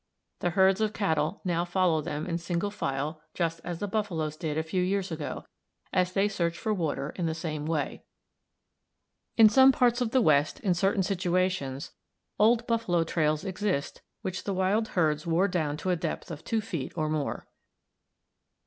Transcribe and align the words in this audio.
The 0.39 0.49
herds 0.49 0.81
of 0.81 0.93
cattle 0.93 1.41
now 1.45 1.63
follow 1.63 2.01
them 2.01 2.25
in 2.25 2.39
single 2.39 2.71
file 2.71 3.21
just 3.35 3.61
as 3.63 3.77
the 3.77 3.87
buffaloes 3.87 4.35
did 4.35 4.57
a 4.57 4.63
few 4.63 4.81
years 4.81 5.11
ago, 5.11 5.45
as 5.93 6.13
they 6.13 6.27
search 6.27 6.57
for 6.57 6.73
water 6.73 7.11
in 7.17 7.27
the 7.27 7.35
same 7.35 7.67
way. 7.67 8.01
In 9.37 9.47
some 9.47 9.71
parts 9.71 10.01
of 10.01 10.09
the 10.09 10.19
West, 10.23 10.59
in 10.61 10.73
certain 10.73 11.03
situations, 11.03 11.91
old 12.39 12.65
buffalo 12.65 13.03
trails 13.03 13.45
exist 13.45 14.01
which 14.23 14.43
the 14.43 14.55
wild 14.55 14.87
herds 14.97 15.27
wore 15.27 15.47
down 15.47 15.77
to 15.77 15.91
a 15.91 15.95
depth 15.95 16.31
of 16.31 16.43
2 16.43 16.61
feet 16.61 16.97
or 16.97 17.07
more. 17.07 17.45